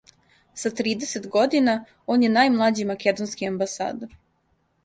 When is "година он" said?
1.35-2.25